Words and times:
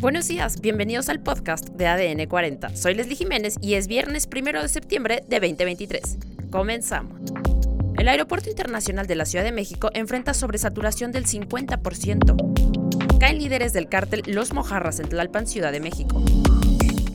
Buenos 0.00 0.28
días, 0.28 0.60
bienvenidos 0.60 1.08
al 1.08 1.18
podcast 1.18 1.70
de 1.70 1.88
ADN 1.88 2.28
40. 2.28 2.76
Soy 2.76 2.94
Leslie 2.94 3.16
Jiménez 3.16 3.56
y 3.60 3.74
es 3.74 3.88
viernes 3.88 4.28
1 4.32 4.62
de 4.62 4.68
septiembre 4.68 5.24
de 5.26 5.40
2023. 5.40 6.18
Comenzamos. 6.52 7.20
El 7.98 8.06
Aeropuerto 8.06 8.48
Internacional 8.48 9.08
de 9.08 9.16
la 9.16 9.24
Ciudad 9.24 9.44
de 9.44 9.50
México 9.50 9.90
enfrenta 9.94 10.34
sobresaturación 10.34 11.10
del 11.10 11.26
50%. 11.26 13.18
Caen 13.18 13.38
líderes 13.38 13.72
del 13.72 13.88
cártel 13.88 14.22
Los 14.26 14.52
Mojarras 14.52 15.00
en 15.00 15.08
Tlalpan, 15.08 15.48
Ciudad 15.48 15.72
de 15.72 15.80
México. 15.80 16.22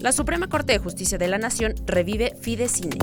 La 0.02 0.12
Suprema 0.12 0.50
Corte 0.50 0.74
de 0.74 0.80
Justicia 0.80 1.18
de 1.18 1.30
la 1.30 1.38
Nación 1.38 1.76
revive 1.86 2.36
Fidecine. 2.42 2.98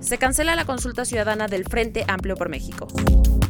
Se 0.00 0.18
cancela 0.18 0.56
la 0.56 0.64
consulta 0.64 1.04
ciudadana 1.04 1.46
del 1.46 1.66
Frente 1.66 2.04
Amplio 2.08 2.34
por 2.34 2.48
México. 2.48 2.88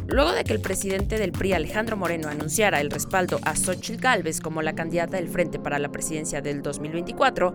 Luego 0.07 0.31
de 0.31 0.45
que 0.45 0.53
el 0.53 0.61
presidente 0.61 1.19
del 1.19 1.33
PRI, 1.33 1.51
Alejandro 1.51 1.97
Moreno, 1.97 2.29
anunciara 2.29 2.79
el 2.79 2.89
respaldo 2.89 3.41
a 3.43 3.57
Xochitl 3.57 4.01
Gálvez 4.01 4.39
como 4.39 4.61
la 4.61 4.73
candidata 4.73 5.17
del 5.17 5.27
Frente 5.27 5.59
para 5.59 5.79
la 5.79 5.91
presidencia 5.91 6.39
del 6.41 6.61
2024, 6.61 7.53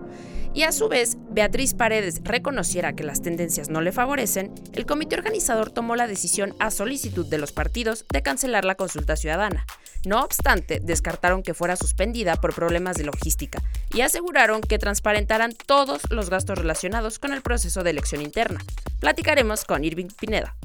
y 0.53 0.61
a 0.61 0.71
su 0.71 0.87
vez 0.87 1.17
Beatriz 1.31 1.73
Paredes 1.73 2.21
reconociera 2.23 2.93
que 2.93 3.03
las 3.03 3.23
tendencias 3.23 3.69
no 3.69 3.81
le 3.81 3.91
favorecen, 3.91 4.53
el 4.73 4.85
comité 4.85 5.15
organizador 5.15 5.71
tomó 5.71 5.95
la 5.95 6.05
decisión 6.05 6.53
a 6.59 6.69
solicitud 6.69 7.25
de 7.25 7.39
los 7.39 7.51
partidos 7.51 8.05
de 8.13 8.21
cancelar 8.21 8.65
la 8.65 8.75
consulta 8.75 9.15
ciudadana. 9.15 9.65
No 10.05 10.21
obstante, 10.21 10.79
descartaron 10.79 11.41
que 11.41 11.55
fuera 11.55 11.75
suspendida 11.75 12.35
por 12.35 12.53
problemas 12.53 12.97
de 12.97 13.05
logística 13.05 13.63
y 13.95 14.01
aseguraron 14.01 14.61
que 14.61 14.77
transparentarán 14.77 15.53
todos 15.65 16.03
los 16.11 16.29
gastos 16.29 16.59
relacionados 16.59 17.17
con 17.17 17.33
el 17.33 17.41
proceso 17.41 17.81
de 17.83 17.89
elección 17.89 18.21
interna. 18.21 18.59
Platicaremos 18.99 19.65
con 19.65 19.83
Irving 19.83 20.09
Pineda. 20.19 20.55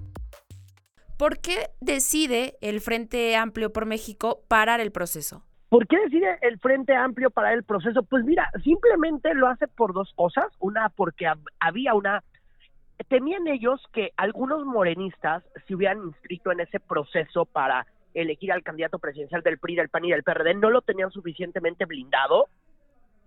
¿Por 1.19 1.41
qué 1.41 1.71
decide 1.81 2.55
el 2.61 2.81
Frente 2.81 3.35
Amplio 3.35 3.73
por 3.73 3.87
México 3.87 4.45
parar 4.47 4.79
el 4.81 4.93
proceso? 4.93 5.43
¿Por 5.69 5.89
qué 5.89 5.99
decide 5.99 6.39
el 6.43 6.61
Frente 6.61 6.95
Amplio 6.95 7.31
parar 7.31 7.55
el 7.55 7.65
proceso? 7.65 8.05
Pues 8.05 8.25
mira, 8.25 8.49
simplemente 8.63 9.35
lo 9.35 9.49
hace 9.49 9.67
por 9.67 9.93
dos 9.93 10.13
cosas. 10.15 10.47
Una, 10.61 10.91
porque 10.91 11.27
había 11.59 11.95
una... 11.95 12.23
Temían 13.09 13.49
ellos 13.49 13.85
que 13.93 14.13
algunos 14.17 14.65
morenistas 14.65 15.43
se 15.67 15.75
hubieran 15.75 16.05
inscrito 16.05 16.53
en 16.53 16.61
ese 16.61 16.79
proceso 16.79 17.47
para 17.47 17.85
elegir 18.15 18.53
al 18.53 18.63
candidato 18.63 19.01
presidencial 19.01 19.43
del 19.43 19.59
PRI, 19.59 19.75
del 19.75 19.89
PAN 19.89 20.05
y 20.05 20.11
del 20.13 20.23
PRD, 20.23 20.55
no 20.55 20.71
lo 20.71 20.83
tenían 20.83 21.11
suficientemente 21.11 21.85
blindado. 21.85 22.47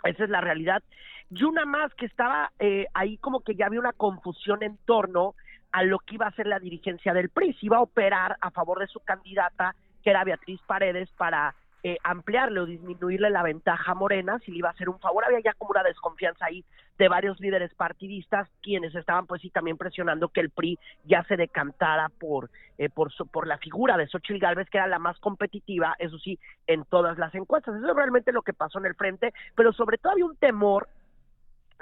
Esa 0.06 0.24
es 0.24 0.30
la 0.30 0.40
realidad. 0.40 0.82
Y 1.30 1.44
una 1.44 1.66
más 1.66 1.94
que 1.96 2.06
estaba 2.06 2.52
eh, 2.60 2.88
ahí 2.94 3.18
como 3.18 3.42
que 3.42 3.56
ya 3.56 3.66
había 3.66 3.82
una 3.82 3.94
confusión 3.94 4.64
en 4.64 4.78
torno 4.86 5.36
a 5.72 5.84
lo 5.84 6.00
que 6.00 6.16
iba 6.16 6.28
a 6.28 6.36
ser 6.36 6.48
la 6.48 6.60
dirigencia 6.60 7.14
del 7.14 7.30
PRI, 7.30 7.54
si 7.54 7.68
iba 7.68 7.78
a 7.78 7.82
operar 7.82 8.38
a 8.42 8.52
favor 8.52 8.80
de 8.80 8.88
su 8.88 9.00
candidata, 9.00 9.76
que 10.04 10.10
era 10.10 10.24
Beatriz 10.24 10.60
Paredes, 10.66 11.10
para 11.18 11.56
eh, 11.84 11.98
ampliarle 12.04 12.60
o 12.60 12.66
disminuirle 12.66 13.32
la 13.32 13.42
ventaja 13.42 13.92
a 13.92 13.96
Morena, 13.96 14.38
si 14.46 14.52
le 14.52 14.60
iba 14.60 14.70
a 14.70 14.72
hacer 14.72 14.88
un 14.88 15.00
favor. 15.00 15.26
Había 15.26 15.40
ya 15.40 15.54
como 15.54 15.72
una 15.72 15.82
desconfianza 15.82 16.46
ahí 16.46 16.64
de 17.00 17.08
varios 17.08 17.40
líderes 17.40 17.74
partidistas, 17.74 18.48
quienes 18.62 18.94
estaban 18.94 19.26
pues 19.26 19.42
sí 19.42 19.50
también 19.50 19.78
presionando 19.78 20.30
que 20.30 20.42
el 20.42 20.52
PRI 20.52 20.78
ya 21.06 21.24
se 21.24 21.38
decantara 21.38 22.10
por, 22.10 22.52
eh, 22.78 22.90
por, 22.90 23.12
por 23.32 23.48
la 23.48 23.58
figura 23.58 23.98
de 23.98 24.08
Xochitl 24.08 24.40
Gálvez, 24.40 24.70
que 24.70 24.78
era 24.78 24.86
la 24.86 25.00
más 25.00 25.18
competitiva, 25.20 25.96
eso 25.98 26.20
sí, 26.20 26.38
en 26.68 26.86
todas 26.86 27.18
las 27.18 27.34
encuestas. 27.34 27.76
Eso 27.76 27.90
es 27.90 27.96
realmente 27.96 28.32
lo 28.32 28.44
que 28.44 28.54
pasó 28.54 28.78
en 28.78 28.86
el 28.86 28.96
frente, 28.96 29.34
pero 29.56 29.74
sobre 29.74 29.98
todo 29.98 30.14
había 30.14 30.26
un 30.26 30.36
temor 30.36 30.88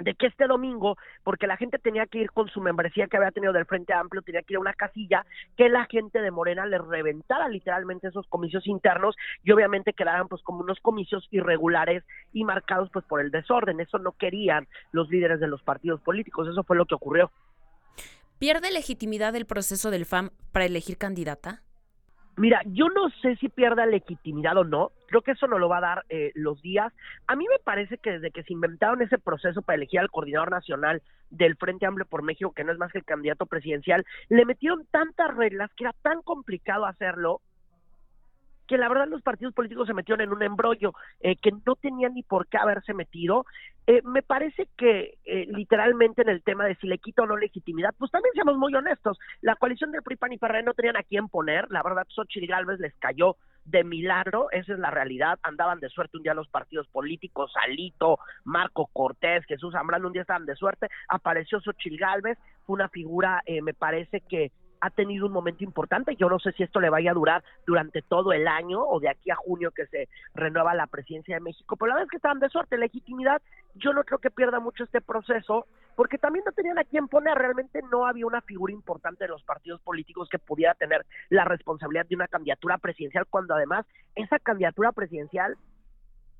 de 0.00 0.14
que 0.14 0.26
este 0.26 0.46
domingo, 0.46 0.96
porque 1.22 1.46
la 1.46 1.56
gente 1.56 1.78
tenía 1.78 2.06
que 2.06 2.18
ir 2.18 2.30
con 2.30 2.48
su 2.48 2.60
membresía 2.60 3.06
que 3.06 3.16
había 3.16 3.30
tenido 3.30 3.52
del 3.52 3.66
Frente 3.66 3.92
Amplio, 3.92 4.22
tenía 4.22 4.42
que 4.42 4.54
ir 4.54 4.56
a 4.56 4.60
una 4.60 4.72
casilla, 4.72 5.24
que 5.56 5.68
la 5.68 5.84
gente 5.86 6.20
de 6.20 6.30
Morena 6.30 6.66
le 6.66 6.78
reventara 6.78 7.48
literalmente 7.48 8.08
esos 8.08 8.26
comicios 8.26 8.66
internos 8.66 9.16
y 9.44 9.52
obviamente 9.52 9.92
quedaran 9.92 10.28
pues 10.28 10.42
como 10.42 10.60
unos 10.60 10.80
comicios 10.80 11.28
irregulares 11.30 12.02
y 12.32 12.44
marcados 12.44 12.90
pues 12.92 13.04
por 13.04 13.20
el 13.20 13.30
desorden. 13.30 13.80
Eso 13.80 13.98
no 13.98 14.12
querían 14.12 14.66
los 14.92 15.08
líderes 15.10 15.40
de 15.40 15.48
los 15.48 15.62
partidos 15.62 16.00
políticos, 16.00 16.48
eso 16.48 16.64
fue 16.64 16.76
lo 16.76 16.86
que 16.86 16.94
ocurrió. 16.94 17.30
¿Pierde 18.38 18.72
legitimidad 18.72 19.36
el 19.36 19.44
proceso 19.44 19.90
del 19.90 20.06
FAM 20.06 20.30
para 20.50 20.64
elegir 20.64 20.96
candidata? 20.96 21.62
Mira, 22.40 22.62
yo 22.64 22.88
no 22.88 23.10
sé 23.20 23.36
si 23.36 23.50
pierda 23.50 23.84
legitimidad 23.84 24.56
o 24.56 24.64
no. 24.64 24.92
Creo 25.08 25.20
que 25.20 25.32
eso 25.32 25.46
no 25.46 25.58
lo 25.58 25.68
va 25.68 25.76
a 25.76 25.82
dar 25.82 26.04
eh, 26.08 26.32
los 26.34 26.62
días. 26.62 26.90
A 27.26 27.36
mí 27.36 27.44
me 27.46 27.58
parece 27.58 27.98
que 27.98 28.12
desde 28.12 28.30
que 28.30 28.42
se 28.44 28.54
inventaron 28.54 29.02
ese 29.02 29.18
proceso 29.18 29.60
para 29.60 29.76
elegir 29.76 30.00
al 30.00 30.10
coordinador 30.10 30.50
nacional 30.50 31.02
del 31.28 31.56
Frente 31.56 31.84
Amplio 31.84 32.06
por 32.06 32.22
México, 32.22 32.54
que 32.56 32.64
no 32.64 32.72
es 32.72 32.78
más 32.78 32.92
que 32.92 32.98
el 32.98 33.04
candidato 33.04 33.44
presidencial, 33.44 34.06
le 34.30 34.46
metieron 34.46 34.86
tantas 34.90 35.36
reglas 35.36 35.70
que 35.76 35.84
era 35.84 35.94
tan 36.00 36.22
complicado 36.22 36.86
hacerlo 36.86 37.42
que 38.70 38.78
la 38.78 38.88
verdad 38.88 39.08
los 39.08 39.22
partidos 39.22 39.52
políticos 39.52 39.88
se 39.88 39.94
metieron 39.94 40.20
en 40.20 40.30
un 40.30 40.44
embrollo 40.44 40.92
eh, 41.18 41.34
que 41.34 41.50
no 41.66 41.74
tenían 41.74 42.14
ni 42.14 42.22
por 42.22 42.46
qué 42.46 42.56
haberse 42.56 42.94
metido. 42.94 43.44
Eh, 43.88 44.00
me 44.04 44.22
parece 44.22 44.68
que 44.78 45.18
eh, 45.24 45.46
literalmente 45.48 46.22
en 46.22 46.28
el 46.28 46.40
tema 46.44 46.66
de 46.66 46.76
si 46.76 46.86
le 46.86 46.98
quito 46.98 47.24
o 47.24 47.26
no 47.26 47.36
legitimidad, 47.36 47.92
pues 47.98 48.12
también 48.12 48.32
seamos 48.32 48.56
muy 48.56 48.72
honestos. 48.72 49.18
La 49.40 49.56
coalición 49.56 49.90
del 49.90 50.04
PRI, 50.04 50.14
PAN 50.14 50.34
y 50.34 50.38
PRD 50.38 50.62
no 50.62 50.74
tenían 50.74 50.96
a 50.96 51.02
quién 51.02 51.28
poner. 51.28 51.66
La 51.68 51.82
verdad, 51.82 52.06
Xochitl 52.10 52.46
Galvez 52.46 52.78
les 52.78 52.94
cayó 52.98 53.34
de 53.64 53.82
milagro, 53.82 54.46
esa 54.52 54.72
es 54.72 54.78
la 54.78 54.92
realidad. 54.92 55.40
Andaban 55.42 55.80
de 55.80 55.88
suerte 55.88 56.16
un 56.16 56.22
día 56.22 56.34
los 56.34 56.46
partidos 56.46 56.86
políticos, 56.86 57.52
Alito, 57.64 58.20
Marco 58.44 58.88
Cortés, 58.92 59.44
Jesús 59.46 59.72
Zambrano, 59.72 60.06
un 60.06 60.12
día 60.12 60.22
estaban 60.22 60.46
de 60.46 60.54
suerte. 60.54 60.86
Apareció 61.08 61.60
Xochitl 61.60 61.98
Galvez, 61.98 62.38
fue 62.66 62.74
una 62.74 62.88
figura, 62.88 63.42
me 63.64 63.74
parece 63.74 64.20
que 64.20 64.52
ha 64.80 64.90
tenido 64.90 65.26
un 65.26 65.32
momento 65.32 65.64
importante. 65.64 66.16
Yo 66.16 66.28
no 66.28 66.38
sé 66.38 66.52
si 66.52 66.62
esto 66.62 66.80
le 66.80 66.90
vaya 66.90 67.10
a 67.10 67.14
durar 67.14 67.44
durante 67.66 68.02
todo 68.02 68.32
el 68.32 68.48
año 68.48 68.82
o 68.82 69.00
de 69.00 69.08
aquí 69.08 69.30
a 69.30 69.36
junio 69.36 69.70
que 69.70 69.86
se 69.86 70.08
renueva 70.34 70.74
la 70.74 70.86
presidencia 70.86 71.36
de 71.36 71.40
México, 71.40 71.76
pero 71.76 71.88
la 71.88 71.94
verdad 71.94 72.06
es 72.06 72.10
que 72.10 72.16
estaban 72.16 72.40
de 72.40 72.48
suerte. 72.48 72.78
Legitimidad, 72.78 73.42
yo 73.74 73.92
no 73.92 74.04
creo 74.04 74.18
que 74.18 74.30
pierda 74.30 74.60
mucho 74.60 74.84
este 74.84 75.00
proceso, 75.00 75.66
porque 75.96 76.18
también 76.18 76.44
no 76.46 76.52
tenían 76.52 76.78
a 76.78 76.84
quién 76.84 77.08
poner. 77.08 77.36
Realmente 77.36 77.80
no 77.90 78.06
había 78.06 78.26
una 78.26 78.40
figura 78.40 78.72
importante 78.72 79.24
de 79.24 79.28
los 79.28 79.42
partidos 79.44 79.80
políticos 79.82 80.28
que 80.30 80.38
pudiera 80.38 80.74
tener 80.74 81.04
la 81.28 81.44
responsabilidad 81.44 82.06
de 82.06 82.16
una 82.16 82.28
candidatura 82.28 82.78
presidencial, 82.78 83.26
cuando 83.26 83.54
además 83.54 83.86
esa 84.14 84.38
candidatura 84.38 84.92
presidencial 84.92 85.56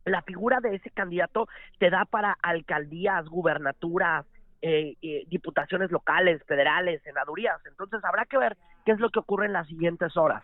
la 0.05 0.23
figura 0.23 0.61
de 0.61 0.75
ese 0.75 0.91
candidato 0.91 1.47
te 1.79 1.91
da 1.91 2.05
para 2.05 2.37
alcaldías, 2.43 3.27
gubernaturas, 3.29 4.27
eh, 4.63 4.95
eh, 5.01 5.25
diputaciones 5.29 5.91
locales, 5.91 6.43
federales, 6.45 7.03
senadurías. 7.03 7.59
Entonces 7.65 8.05
habrá 8.05 8.27
que 8.27 8.37
ver 8.37 8.59
qué 8.85 8.93
es 8.93 9.01
lo 9.01 9.09
que 9.09 9.19
ocurre 9.19 9.47
en 9.47 9.55
las 9.55 9.67
siguientes 9.69 10.17
horas. 10.19 10.43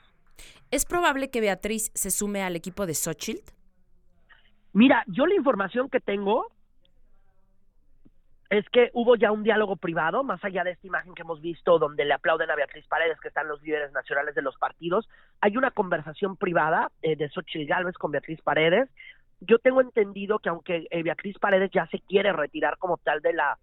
¿Es 0.71 0.87
probable 0.87 1.31
que 1.31 1.43
Beatriz 1.43 1.91
se 1.94 2.10
sume 2.10 2.43
al 2.43 2.56
equipo 2.56 2.87
de 2.87 2.94
Xochitl? 2.94 3.53
Mira, 4.72 5.04
yo 5.06 5.27
la 5.27 5.34
información 5.34 5.91
que 5.91 6.00
tengo 6.00 6.47
es 8.49 8.65
que 8.71 8.91
hubo 8.94 9.16
ya 9.16 9.32
un 9.32 9.43
diálogo 9.43 9.77
privado, 9.77 10.25
más 10.25 10.43
allá 10.44 10.65
de 10.65 10.71
esta 10.71 10.87
imagen 10.87 11.15
que 11.15 11.22
hemos 11.22 11.43
visto 11.43 11.78
donde 11.78 12.06
le 12.06 12.15
aplauden 12.15 12.50
a 12.50 12.56
Beatriz 12.56 12.87
Paredes, 12.87 13.21
que 13.21 13.28
están 13.28 13.48
los 13.48 13.60
líderes 13.62 13.93
nacionales 13.93 14.34
de 14.34 14.43
los 14.43 14.56
partidos, 14.56 15.09
hay 15.43 15.59
una 15.59 15.72
conversación 15.72 16.38
privada 16.38 16.91
eh, 17.03 17.16
de 17.16 17.28
Xochitl 17.28 17.66
Gálvez 17.66 17.97
con 17.98 18.12
Beatriz 18.12 18.41
Paredes. 18.41 18.88
Yo 19.41 19.59
tengo 19.59 19.83
entendido 19.83 20.38
que 20.38 20.48
aunque 20.48 20.87
Beatriz 21.04 21.38
Paredes 21.38 21.71
ya 21.71 21.87
se 21.88 21.98
quiere 22.00 22.33
retirar 22.33 22.78
como 22.78 22.97
tal 22.97 23.21
de 23.21 23.34
la 23.34 23.59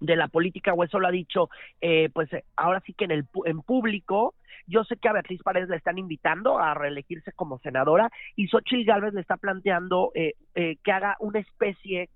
de 0.00 0.16
la 0.16 0.28
política, 0.28 0.72
o 0.72 0.84
eso 0.84 0.98
lo 0.98 1.08
ha 1.08 1.12
dicho, 1.12 1.50
eh, 1.80 2.10
pues 2.12 2.32
eh, 2.32 2.44
ahora 2.56 2.82
sí 2.84 2.92
que 2.94 3.04
en 3.04 3.10
el 3.10 3.26
en 3.44 3.62
público, 3.62 4.34
yo 4.66 4.84
sé 4.84 4.96
que 4.96 5.08
a 5.08 5.12
Beatriz 5.12 5.42
Paredes 5.42 5.68
le 5.68 5.76
están 5.76 5.98
invitando 5.98 6.58
a 6.58 6.74
reelegirse 6.74 7.32
como 7.32 7.58
senadora 7.58 8.10
y 8.34 8.48
Xochitl 8.48 8.84
Gálvez 8.84 9.14
le 9.14 9.20
está 9.20 9.36
planteando 9.36 10.10
eh, 10.14 10.34
que 10.54 10.92
haga 10.92 11.16
una 11.20 11.40
especie 11.40 12.08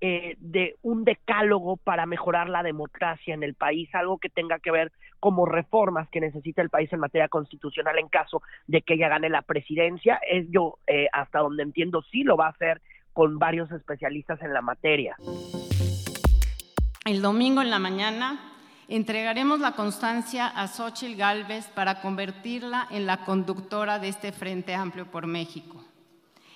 de 0.00 0.76
un 0.82 1.02
decálogo 1.02 1.76
para 1.76 2.06
mejorar 2.06 2.48
la 2.48 2.62
democracia 2.62 3.34
en 3.34 3.42
el 3.42 3.54
país, 3.56 3.92
algo 3.96 4.18
que 4.18 4.28
tenga 4.28 4.60
que 4.60 4.70
ver 4.70 4.92
como 5.18 5.44
reformas 5.44 6.08
que 6.10 6.20
necesita 6.20 6.62
el 6.62 6.70
país 6.70 6.92
en 6.92 7.00
materia 7.00 7.26
constitucional 7.26 7.98
en 7.98 8.08
caso 8.08 8.40
de 8.68 8.82
que 8.82 8.94
ella 8.94 9.08
gane 9.08 9.28
la 9.28 9.42
presidencia. 9.42 10.20
Es 10.30 10.46
yo, 10.50 10.78
hasta 11.12 11.40
donde 11.40 11.64
entiendo, 11.64 12.02
sí 12.12 12.22
lo 12.22 12.36
va 12.36 12.46
a 12.46 12.50
hacer 12.50 12.80
con 13.12 13.40
varios 13.40 13.72
especialistas 13.72 14.40
en 14.42 14.54
la 14.54 14.62
materia. 14.62 15.16
El 17.08 17.22
domingo 17.22 17.62
en 17.62 17.70
la 17.70 17.78
mañana 17.78 18.38
entregaremos 18.86 19.60
la 19.60 19.72
constancia 19.72 20.46
a 20.46 20.68
Xochitl 20.68 21.16
Gálvez 21.16 21.64
para 21.68 22.02
convertirla 22.02 22.86
en 22.90 23.06
la 23.06 23.24
conductora 23.24 23.98
de 23.98 24.08
este 24.08 24.30
Frente 24.30 24.74
Amplio 24.74 25.10
por 25.10 25.26
México. 25.26 25.82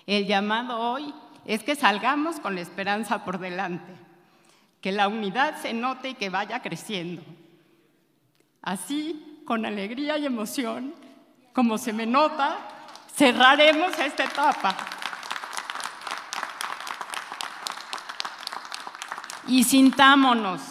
El 0.06 0.26
llamado 0.26 0.78
hoy 0.78 1.14
es 1.46 1.62
que 1.62 1.74
salgamos 1.74 2.38
con 2.38 2.54
la 2.54 2.60
esperanza 2.60 3.24
por 3.24 3.38
delante, 3.38 3.94
que 4.82 4.92
la 4.92 5.08
unidad 5.08 5.56
se 5.56 5.72
note 5.72 6.10
y 6.10 6.14
que 6.16 6.28
vaya 6.28 6.60
creciendo. 6.60 7.22
Así, 8.60 9.42
con 9.46 9.64
alegría 9.64 10.18
y 10.18 10.26
emoción, 10.26 10.92
como 11.54 11.78
se 11.78 11.94
me 11.94 12.04
nota, 12.04 12.58
cerraremos 13.16 13.98
esta 13.98 14.24
etapa. 14.24 14.76
Y 19.52 19.64
sintámonos 19.64 20.62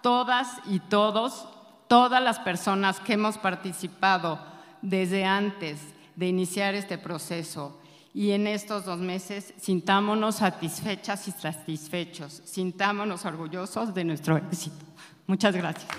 todas 0.00 0.48
y 0.66 0.78
todos, 0.80 1.46
todas 1.88 2.22
las 2.22 2.38
personas 2.38 2.98
que 2.98 3.12
hemos 3.12 3.36
participado 3.36 4.40
desde 4.80 5.26
antes 5.26 5.78
de 6.16 6.28
iniciar 6.28 6.74
este 6.74 6.96
proceso 6.96 7.78
y 8.14 8.30
en 8.30 8.46
estos 8.46 8.86
dos 8.86 8.98
meses 8.98 9.52
sintámonos 9.60 10.36
satisfechas 10.36 11.28
y 11.28 11.32
satisfechos, 11.32 12.40
sintámonos 12.46 13.26
orgullosos 13.26 13.92
de 13.92 14.04
nuestro 14.04 14.38
éxito. 14.38 14.86
Muchas 15.26 15.54
gracias. 15.54 15.92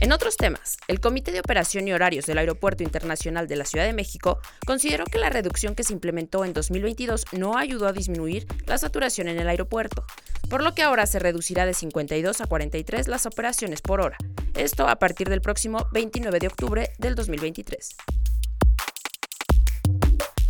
En 0.00 0.12
otros 0.12 0.38
temas, 0.38 0.78
el 0.86 1.00
Comité 1.00 1.32
de 1.32 1.40
Operación 1.40 1.88
y 1.88 1.92
Horarios 1.92 2.24
del 2.24 2.38
Aeropuerto 2.38 2.84
Internacional 2.84 3.48
de 3.48 3.56
la 3.56 3.66
Ciudad 3.66 3.84
de 3.84 3.92
México 3.92 4.38
consideró 4.64 5.04
que 5.04 5.18
la 5.18 5.28
reducción 5.28 5.74
que 5.74 5.82
se 5.82 5.92
implementó 5.92 6.46
en 6.46 6.54
2022 6.54 7.26
no 7.32 7.58
ayudó 7.58 7.86
a 7.86 7.92
disminuir 7.92 8.46
la 8.66 8.78
saturación 8.78 9.28
en 9.28 9.40
el 9.40 9.48
aeropuerto, 9.48 10.06
por 10.48 10.62
lo 10.62 10.74
que 10.74 10.82
ahora 10.82 11.06
se 11.06 11.18
reducirá 11.18 11.66
de 11.66 11.74
52 11.74 12.40
a 12.40 12.46
43 12.46 13.08
las 13.08 13.26
operaciones 13.26 13.82
por 13.82 14.00
hora, 14.00 14.16
esto 14.54 14.88
a 14.88 14.96
partir 14.96 15.28
del 15.28 15.40
próximo 15.40 15.86
29 15.92 16.38
de 16.38 16.46
octubre 16.46 16.90
del 16.98 17.14
2023. 17.14 17.96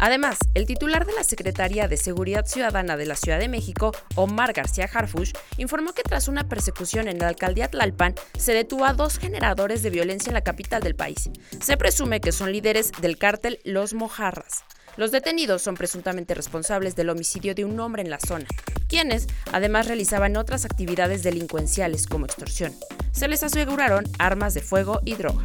Además, 0.01 0.39
el 0.55 0.65
titular 0.65 1.07
de 1.07 1.13
la 1.13 1.25
Secretaría 1.25 1.89
de 1.89 1.97
Seguridad 1.97 2.47
Ciudadana 2.47 2.97
de 2.97 3.07
la 3.07 3.17
Ciudad 3.17 3.41
de 3.41 3.49
México, 3.49 3.93
Omar 4.15 4.53
García 4.53 4.89
Harfush, 4.93 5.33
informó 5.57 5.93
que 5.93 6.05
tras 6.05 6.29
una 6.29 6.49
persecución 6.49 7.09
en 7.09 7.19
la 7.19 7.27
alcaldía 7.27 7.69
Tlalpan, 7.69 8.15
se 8.39 8.55
detuvo 8.55 8.85
a 8.85 8.93
dos 8.93 9.19
generadores 9.19 9.83
de 9.83 9.91
violencia 9.91 10.31
en 10.31 10.35
la 10.35 10.43
capital 10.43 10.83
del 10.83 10.95
país. 10.95 11.31
Se 11.61 11.77
presume 11.77 12.21
que 12.21 12.31
son 12.31 12.53
líderes 12.53 12.93
del 13.01 13.19
cártel 13.19 13.59
Los 13.65 13.93
Mojarras. 13.93 14.65
Los 14.99 15.13
detenidos 15.13 15.63
son 15.63 15.77
presuntamente 15.77 16.35
responsables 16.35 16.97
del 16.97 17.09
homicidio 17.09 17.55
de 17.55 17.65
un 17.65 17.79
hombre 17.79 18.03
en 18.03 18.11
la 18.11 18.19
zona, 18.19 18.47
quienes 18.89 19.29
además 19.53 19.87
realizaban 19.87 20.37
otras 20.37 20.65
actividades 20.65 21.23
delincuenciales 21.23 22.09
como 22.09 22.27
extorsión. 22.27 22.75
Se 23.13 23.29
les 23.29 23.45
aseguraron 23.45 24.07
armas 24.19 24.55
de 24.55 24.61
fuego 24.61 25.01
y 25.05 25.15
droga. 25.15 25.45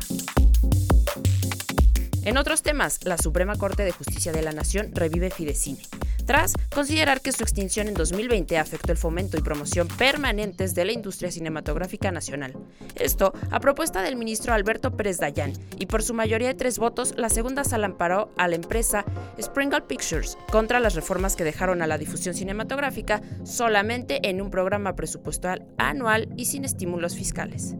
En 2.23 2.37
otros 2.37 2.63
temas, 2.63 3.03
la 3.03 3.19
Suprema 3.19 3.55
Corte 3.55 3.83
de 3.83 3.91
Justicia 3.91 4.31
de 4.31 4.41
la 4.41 4.53
Nación 4.53 4.89
revive 4.91 5.29
Fidecine, 5.29 5.83
tras 6.25 6.53
considerar 6.73 7.21
que 7.21 7.31
su 7.31 7.43
extinción 7.43 7.87
en 7.87 7.93
2020 7.93 8.57
afectó 8.57 8.91
el 8.91 8.97
fomento 8.97 9.37
y 9.37 9.41
promoción 9.41 9.87
permanentes 9.87 10.75
de 10.75 10.85
la 10.85 10.91
industria 10.91 11.31
cinematográfica 11.31 12.11
nacional. 12.11 12.53
Esto 12.95 13.33
a 13.51 13.59
propuesta 13.59 14.01
del 14.01 14.15
ministro 14.15 14.53
Alberto 14.53 14.95
Pérez 14.95 15.19
Dayán, 15.19 15.53
y 15.77 15.85
por 15.85 16.03
su 16.03 16.13
mayoría 16.13 16.49
de 16.49 16.53
tres 16.53 16.79
votos, 16.79 17.13
la 17.17 17.29
segunda 17.29 17.63
sala 17.63 17.87
amparó 17.87 18.31
a 18.37 18.47
la 18.47 18.55
empresa 18.55 19.05
Springle 19.41 19.81
Pictures 19.81 20.37
contra 20.51 20.79
las 20.79 20.95
reformas 20.95 21.35
que 21.35 21.43
dejaron 21.43 21.81
a 21.81 21.87
la 21.87 21.97
difusión 21.97 22.35
cinematográfica 22.35 23.21
solamente 23.43 24.29
en 24.29 24.41
un 24.41 24.49
programa 24.49 24.95
presupuestal 24.95 25.65
anual 25.77 26.29
y 26.37 26.45
sin 26.45 26.65
estímulos 26.65 27.15
fiscales. 27.15 27.75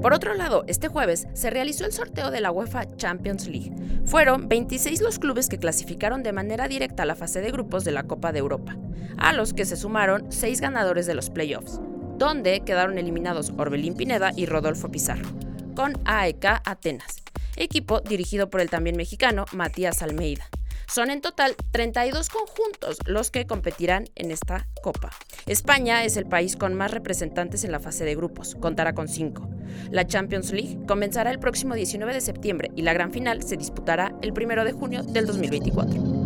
Por 0.00 0.14
otro 0.14 0.34
lado, 0.34 0.62
este 0.68 0.86
jueves 0.86 1.26
se 1.32 1.50
realizó 1.50 1.84
el 1.84 1.92
sorteo 1.92 2.30
de 2.30 2.40
la 2.40 2.52
UEFA 2.52 2.86
Champions 2.96 3.48
League. 3.48 3.72
Fueron 4.04 4.48
26 4.48 5.00
los 5.00 5.18
clubes 5.18 5.48
que 5.48 5.58
clasificaron 5.58 6.22
de 6.22 6.32
manera 6.32 6.68
directa 6.68 7.02
a 7.02 7.06
la 7.06 7.16
fase 7.16 7.40
de 7.40 7.50
grupos 7.50 7.84
de 7.84 7.90
la 7.90 8.04
Copa 8.04 8.30
de 8.30 8.38
Europa, 8.38 8.76
a 9.16 9.32
los 9.32 9.52
que 9.54 9.64
se 9.64 9.76
sumaron 9.76 10.30
6 10.30 10.60
ganadores 10.60 11.06
de 11.06 11.14
los 11.14 11.30
playoffs, 11.30 11.80
donde 12.16 12.60
quedaron 12.60 12.96
eliminados 12.96 13.52
Orbelín 13.56 13.94
Pineda 13.94 14.32
y 14.36 14.46
Rodolfo 14.46 14.88
Pizarro, 14.88 15.28
con 15.74 15.94
AEK 16.04 16.62
Atenas, 16.64 17.16
equipo 17.56 18.00
dirigido 18.00 18.50
por 18.50 18.60
el 18.60 18.70
también 18.70 18.96
mexicano 18.96 19.46
Matías 19.52 20.02
Almeida. 20.02 20.48
Son 20.88 21.10
en 21.10 21.20
total 21.20 21.54
32 21.70 22.30
conjuntos 22.30 22.96
los 23.04 23.30
que 23.30 23.46
competirán 23.46 24.06
en 24.14 24.30
esta 24.30 24.66
Copa. 24.82 25.10
España 25.44 26.02
es 26.04 26.16
el 26.16 26.24
país 26.24 26.56
con 26.56 26.72
más 26.72 26.92
representantes 26.92 27.62
en 27.64 27.72
la 27.72 27.78
fase 27.78 28.06
de 28.06 28.14
grupos, 28.14 28.54
contará 28.54 28.94
con 28.94 29.06
5. 29.06 29.46
La 29.90 30.06
Champions 30.06 30.50
League 30.50 30.78
comenzará 30.86 31.30
el 31.30 31.40
próximo 31.40 31.74
19 31.74 32.14
de 32.14 32.22
septiembre 32.22 32.70
y 32.74 32.82
la 32.82 32.94
gran 32.94 33.12
final 33.12 33.42
se 33.42 33.58
disputará 33.58 34.14
el 34.22 34.32
1 34.32 34.64
de 34.64 34.72
junio 34.72 35.02
del 35.02 35.26
2024. 35.26 36.18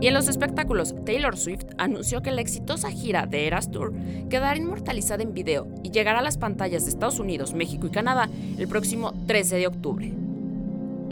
Y 0.00 0.08
en 0.08 0.14
los 0.14 0.26
espectáculos, 0.26 0.94
Taylor 1.04 1.36
Swift 1.36 1.64
anunció 1.78 2.22
que 2.22 2.32
la 2.32 2.40
exitosa 2.40 2.90
gira 2.90 3.26
de 3.26 3.46
Eras 3.46 3.70
Tour 3.70 3.94
quedará 4.28 4.56
inmortalizada 4.56 5.22
en 5.22 5.32
video 5.32 5.68
y 5.84 5.92
llegará 5.92 6.18
a 6.18 6.22
las 6.22 6.38
pantallas 6.38 6.84
de 6.84 6.90
Estados 6.90 7.20
Unidos, 7.20 7.54
México 7.54 7.86
y 7.86 7.90
Canadá 7.90 8.28
el 8.58 8.66
próximo 8.66 9.14
13 9.26 9.56
de 9.58 9.66
octubre. 9.68 10.25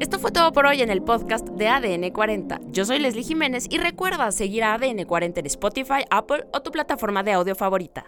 Esto 0.00 0.19
fue 0.19 0.32
todo 0.32 0.52
por 0.52 0.67
hoy 0.67 0.82
en 0.82 0.91
el 0.91 1.02
podcast 1.02 1.46
de 1.50 1.69
ADN 1.69 2.11
40. 2.11 2.61
Yo 2.73 2.85
soy 2.85 2.99
Leslie 2.99 3.23
Jiménez 3.23 3.67
y 3.70 3.79
recuerda 3.79 4.32
seguir 4.32 4.64
a 4.64 4.75
ADN 4.75 5.05
40 5.05 5.41
en 5.41 5.46
Spotify, 5.46 6.05
Apple 6.11 6.46
o 6.52 6.62
tu 6.62 6.73
plataforma 6.73 7.23
de 7.23 7.32
audio 7.32 7.55
favorita. 7.55 8.05